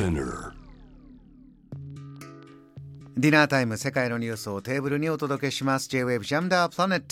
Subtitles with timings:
[0.00, 0.52] Spinner
[3.18, 5.90] ディナータイム世界のニュースをテーブルにお届けします。
[5.90, 7.06] J-Wave ジャムダープラネット。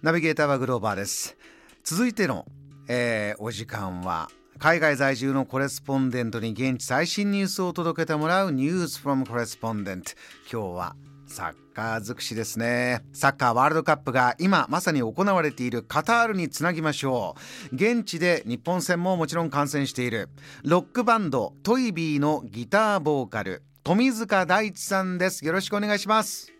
[0.00, 1.36] ナビゲーターはグローバーです。
[1.84, 2.46] 続いての、
[2.88, 10.12] えーお時間は海外在住のコレスポンデントに現地最新ニュースを届けてもらうニュースフォームコレスポンデント
[10.50, 10.96] 今日は
[11.30, 13.02] サッカー尽くしですね。
[13.12, 17.36] サッカーワールドカップが今まさに行われているカタールにつなぎましょ
[17.70, 17.74] う。
[17.74, 20.28] 現地で日本戦ももちろん観戦している。
[20.64, 25.46] ロックバンドトイビーのギターボーカル富塚大地さんです。
[25.46, 26.52] よろしくお願いします。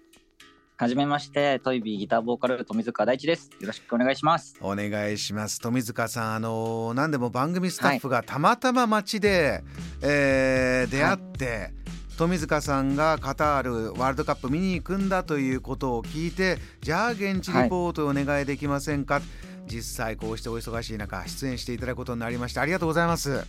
[0.77, 3.51] はじめまして、トイビーギターボーカル富塚大地です。
[3.61, 4.57] よろしくお願いします。
[4.63, 5.59] お願いします。
[5.59, 9.63] 富塚さんあの何でも番組スタッフがたまたま街で、
[10.01, 11.80] えー出会って、
[12.21, 19.23] 富塚さんがカタールワールドカップ見に行くんだということを聞いてじゃあ現地リポートをお願いできませんか、
[19.67, 23.47] 実際こうしてお忙しい中出演していただくことになりましたありがとうございます。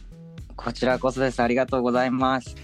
[0.55, 1.41] こちらこそです。
[1.41, 2.55] ありがとうございます。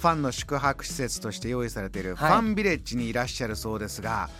[0.00, 2.32] ファンの宿泊施設として用意されているフはい。
[2.34, 4.30] ァンビレッジにいらっしゃるそうですが、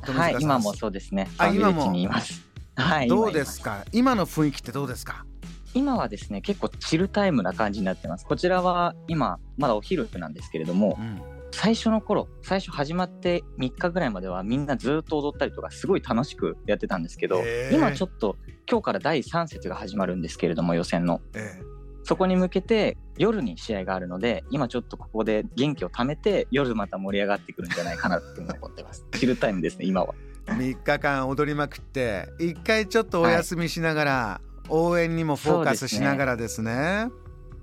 [0.00, 1.28] はい、今もそうですね。
[1.36, 2.40] あファンビレッジ今もにいます。
[2.76, 3.84] はい、どうですか？
[3.92, 5.26] 今の雰囲気ってどうですか？
[5.74, 8.26] 今はですね、結構チルタイムな感じになってます。
[8.26, 11.22] こちらは今、まだお昼なんですけれどもう、ん
[11.54, 18.36] 最初の頃、最初始まって3日ぐらいまではみんなずっと踊ったりとか、すごい楽しくやってたんですけど今ちょっと、
[18.68, 21.20] 今日から第3節が始まるんですけれども、予選の。
[21.34, 21.72] ええ
[22.04, 29.06] そこに向けて夜に試合があるので今ちょっとここで元気を貯めて夜また盛り上がってくるんじゃないかなって思ってます。
[29.18, 30.14] チルタイムですね今は。
[30.46, 34.40] 3日間踊りまくって一回ちょっとお休みしながら、
[34.72, 37.08] 応援にもフォーカスしながらですね。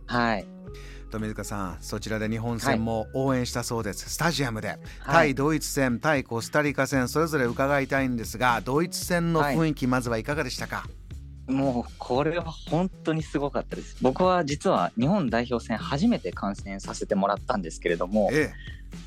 [0.05, 0.45] はい。
[1.11, 10.85] 富塚さんそちらで日本戦も応援したそうです、スタジアムで、はい、対ドイツ戦対コスタリカ戦それぞれ伺いたいんですがドイツ戦の雰囲気、まずはいかがでしたか？
[11.47, 13.97] もうこれは本当にすごかったです。
[14.01, 18.53] 僕は実は日本代表戦初めて観戦させてもらったんですけれどもえ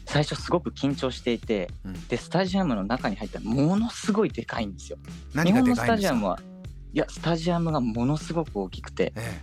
[0.06, 2.08] 最初すごく緊張していてえ、うん。
[2.08, 4.98] でスタジアムの中に入ったらものすごいでかいんですよ。
[5.34, 6.08] 何が日本のスでかいんですか？
[6.08, 6.40] タジアムは
[6.92, 9.12] いやスタジアムがものすごく大きくて。
[9.16, 9.40] え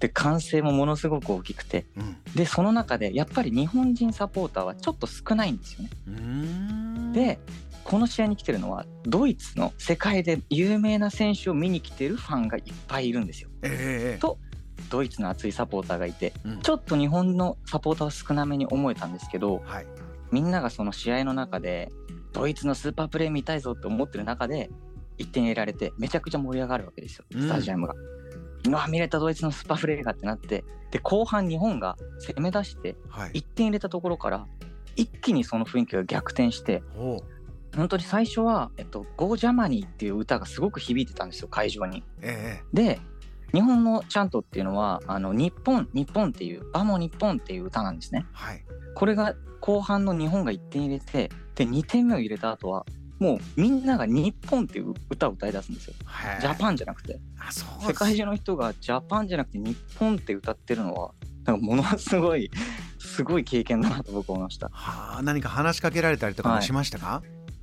[0.00, 1.84] で歓声もものすごく大きくて。
[1.96, 2.16] えうん。
[2.34, 7.12] でその中でやっぱり日本人サポーターはちょっと少ないんですよね。
[7.12, 7.38] で
[7.84, 13.50] この試合に来てるのはドイツの世界で有名な選手を見に来てるファンがいっぱいいるんですよ。
[13.62, 14.18] ええ。
[14.18, 14.38] と
[14.88, 16.32] ドイツの熱いサポーターがいて。
[16.44, 16.60] うん。
[16.62, 19.86] ちょっと日本のサポーターは少なめに思えたんですけどはい。
[20.32, 21.90] みんながその試合の中で
[22.32, 24.70] ドイツのスーパープレー見たいぞって思ってる中で
[25.20, 27.94] 1点入れられてめちゃくちゃ盛り上がるわけですようんスタジアムが。
[28.68, 34.46] うわ見れたドイツのスーパープレーがってなってで後半日本が攻め出してはい1点入れたところから
[34.96, 37.20] 一気にその雰囲気が逆転しておう
[37.74, 42.02] 本当に最初は「えっと、Go Germany」っていう歌がすごく響いてたんですよ会場に。
[42.20, 43.00] えで
[43.54, 48.26] 日本のチャントっていうのは「あの日本日本」っていう「バモ日本」っていう歌なんですね。
[48.26, 48.64] えはい
[48.94, 52.84] これが後半の日本が1点入れてで2点目を入れた後は
[53.20, 55.94] もうみんなが「日本」っていう歌を歌い出すんですよ。
[56.04, 57.20] はいジャパンじゃなくて。
[57.86, 61.12] 世界中の人がジャパンじゃなくて日本って歌ってるのは
[61.44, 62.50] なんかものすごい
[62.98, 64.70] すごい経験だなと僕は思いました。
[64.72, 66.64] はあ何か話しかけられたりとかもはい。
[66.64, 67.22] しましたか、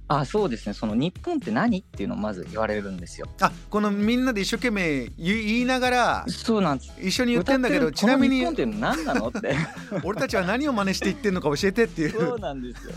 [0.10, 0.74] あそうですね。
[0.74, 3.28] その日本って何っていうのをまず言われるんですよ。
[3.42, 6.94] あこのみんなで一生懸命言いながらそうなんです。
[7.02, 9.56] 一緒に言ってんだけどちなみに日本って何なのって。
[10.04, 12.94] 俺たちは何を真似して言ってんのか教えてっていそううなんですよ。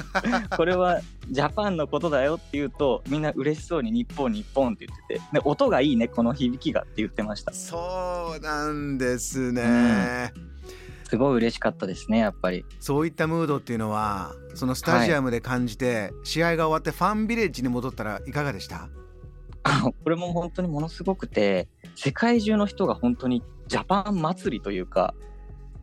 [0.56, 1.00] これは
[1.31, 5.21] ジャパンのことだよって言うとみんな嬉しそうに日本日本って言ってて。
[5.32, 7.53] で音がいいねこの響きがって言ってました。
[7.53, 10.32] そうなんですね、
[11.10, 12.65] すごい嬉しかったですねやっぱり。
[12.78, 18.88] そういったムードっていうのはそのスタジアムで感じて、試合が終わってファンビレッジに戻ったらいかがでした？
[20.04, 25.15] これも本当にものすごくて世界中の人が本当にジャパン祭りというか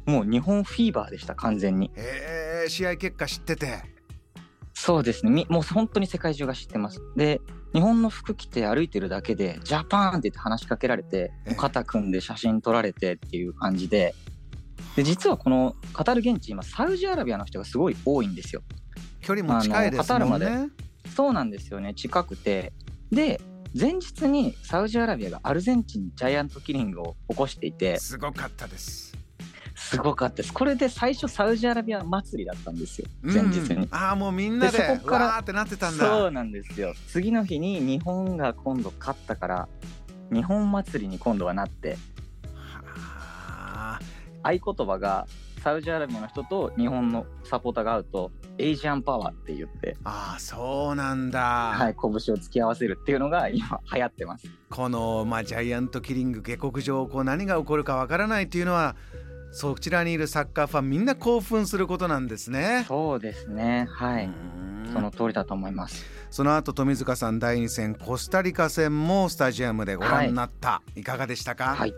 [0.05, 1.91] もう日本フィーバーでした完全に。
[1.95, 3.83] へえ試合結果知ってて
[4.73, 7.01] そうですねみもう本当に世界中が知ってます。
[7.17, 7.41] で
[7.73, 14.15] 日本の服着て歩いてるだけでジャパンって言って話しかけられてええ肩組んで写真撮られてっていう感じで
[14.97, 18.63] で実はこのカタール現地今サウジアラビアの人がすごい多いんですよ。
[19.21, 20.71] 距離も近いですもんあのカターね
[21.15, 21.93] そうなんですよね。
[21.93, 22.73] 近くて。
[23.11, 23.39] で
[23.79, 27.99] 前日にサウジアラビアがアルゼンチンにジャイアントキリングを起こしていて。
[27.99, 29.15] すごかったです。
[29.75, 30.51] すごかったです。
[30.51, 33.07] これで最初サウジアラビア祭りだったんですよ。
[33.21, 36.07] 前日に、うんああもうみんなででそこからわーってなってたんだ。
[36.07, 36.95] そうなんですよ。
[37.07, 39.69] 次の日に日本が今度勝ったから
[40.33, 41.89] 日本祭りに今度はなって。
[41.91, 42.16] はあ
[44.47, 45.27] 合言葉が
[45.63, 54.47] サウジアラビアの人と日本のサポーターが会うとエイジアンパワーって言って、ああそうなんだ、はい、拳を突き合わせるっていうのが今流行ってます。
[54.69, 58.95] この、まあ、ジャイアントキリング下克上こう何が起こるかわからないっていうのは
[59.51, 62.85] そちらにいるサッカーファンみんな興奮することなんですね。
[62.87, 63.87] そうですね。
[63.89, 64.29] はい。
[64.93, 66.05] その通りだと思います。
[66.29, 71.75] その後富塚さん第2戦コスタリカ戦もスタジアムでご覧になった、はい、いかがでしたか？
[71.75, 71.93] はい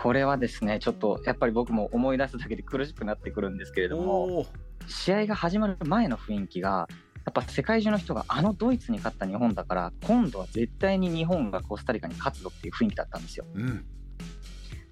[0.00, 4.46] これはですねちょっとやっぱり僕も思い出すだけで苦しくなってくるんですけれども
[4.86, 6.88] 試合が始まる前の雰囲気が
[7.26, 13.44] やっぱ世界中の人があのドイツに勝った日本だから今度は絶対に日本がコスタリカに勝つぞっていう雰囲気だったんですよ。
[13.54, 13.84] うん、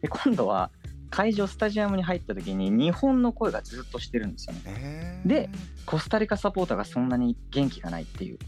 [0.03, 0.71] で今度は
[1.09, 5.23] 会場スタジアムに入った時に日本の声がずっとしてるんですよね。
[5.25, 5.49] で
[5.87, 8.39] コスタリカサポーターがそんなに元気がないっていう。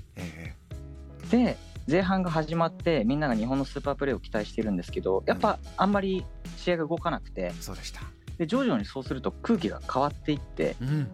[1.31, 1.57] で
[1.89, 6.25] 前半が始まってみんなが日本のスーパープレーを期待してるんですけどやっぱあんまり
[6.57, 8.03] 試合が動かなくて、そうでした。
[8.37, 11.11] で徐々にそうすると空気が変わっていって、うん、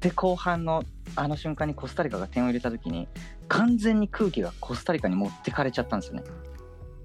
[0.00, 0.82] で後半の
[1.14, 3.06] あの瞬間にコスタリカが点を入れた時に
[3.48, 6.24] 完全に空気がコスタリカに持ってかれちゃったんですよね。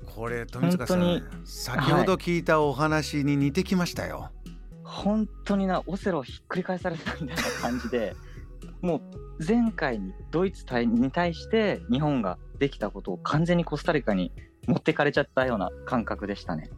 [0.06, 4.32] これ富塚さん先ほど聞いたお話に似てきましたよ。
[4.84, 8.16] 本当になオセロひっくり返されたみたいな感じで
[8.82, 9.02] も
[9.40, 14.32] う前回にドイツに対して日本ができたことを完全にコスタリカに
[14.68, 16.70] 持ってかれちゃったような感覚でしたね。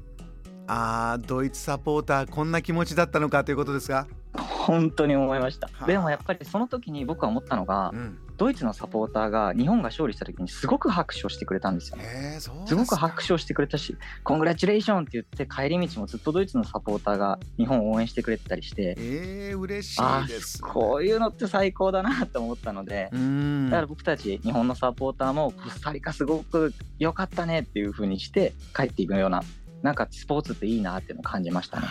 [0.68, 5.70] あードイツサポーターこんな気持ちだったのかということですか本当に思いました。
[5.86, 12.38] でもやっぱりその時に僕は思ったのが、うん、ドイツのサポーターが日本が勝利した時にすごく拍手をしてくれたんですよ、ね。
[12.40, 29.44] すすごく拍手をしてくれたし、コングラチュレーションって言って帰り道もずっとドイツのサポーターが日本を応援してくれてたりして、えー、嬉しいです、ね、こういうのって最高だなと思ったので、だから僕たち日本のサポーターもコスタリカすごく良かったねっていう風にして帰っていくような、
[29.84, 31.86] なんかスポーツっていいなっていうのを感じましたね。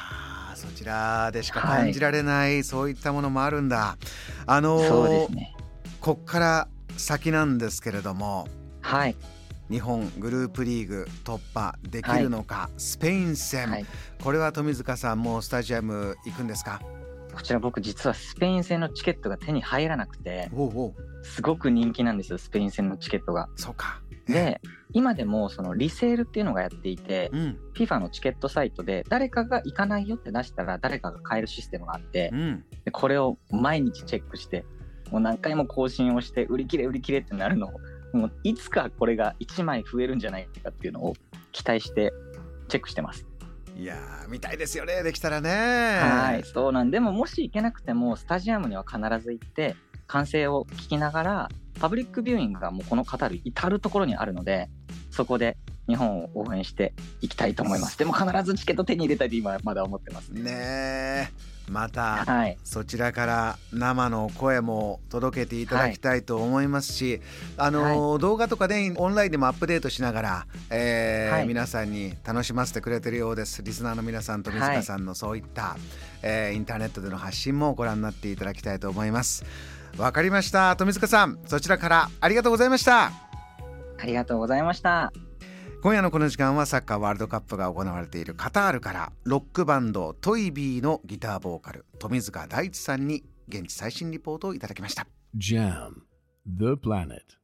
[0.57, 3.97] そちらでしか感じられない、はい、そういったものもあるんだ。
[4.47, 5.55] あのそうですね。
[6.01, 8.49] こっから先なんですけれども、
[8.81, 9.17] はい。
[9.71, 13.87] 日本グループリーグ突破できるのか、はい、スペイン戦、はい、
[14.21, 16.81] これは富塚さんもスタジアム行くんですか？
[17.33, 20.51] こちら僕実はスペイン戦のチケットが手に入らなくて
[21.23, 23.49] すごく人気なんですよスペイン戦のチケットが。
[23.55, 24.01] そうか。
[24.27, 24.61] で
[24.93, 34.65] 今でもそのリセールっていうのがやっていて、うん、FIFA のチケットサイトで誰かが行かないよって出したら誰かが買えるシステムがあって、うん、でこれを毎日チェックして
[35.11, 37.73] もう何回も更新をして売り切れ売り切れってなるのを
[38.13, 41.15] もういつかこれが1枚増えるんじゃないかっていうのを
[41.53, 42.13] 期待して
[42.69, 43.27] チェックしてます。
[43.77, 43.97] いや
[44.29, 45.51] 見たいですよねできたらね。
[45.51, 46.91] はいそうなん。
[46.91, 49.77] でももし行けなくてもスタジアムには必ず行って
[50.07, 51.49] 歓声を聞きながら
[51.81, 54.69] パブリックビューイングがもうこのカタール至る所にあるので
[55.11, 55.57] そこで
[55.89, 57.99] 日本を応援していきたいと思います。
[57.99, 60.29] でも必ずチケット手に入れたいと今まだ思ってます。
[60.29, 61.33] ねね
[61.71, 67.23] また、はい、そちらから生の声も届けていただきたいと思いますし、はい、
[67.69, 73.63] あの、はい、動画とかでオンラインでもアップデートしながら、えー皆さんに楽しませてくれてるようです。
[73.63, 75.77] リスナーの皆さんと水川さんのそういった、
[76.23, 79.45] えー、インターネットでの発信もご覧になっていただきたいと思います。
[79.97, 80.77] わかりました。
[80.77, 83.11] 富塚さんそちらからありがとうございました。
[84.03, 85.13] ありがとうございました
[85.83, 95.07] 今夜のこの時間はサッカーワールドカップが行われているカタールからロックバンドトイビーのギターボーカル富塚大地さんに現地最新リポートをいただきました。
[95.35, 96.03] JAM
[96.47, 97.40] The Planet.